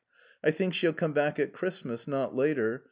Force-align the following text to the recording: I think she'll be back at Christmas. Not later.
I 0.43 0.49
think 0.49 0.73
she'll 0.73 0.93
be 0.93 1.07
back 1.09 1.37
at 1.37 1.53
Christmas. 1.53 2.07
Not 2.07 2.33
later. 2.33 2.79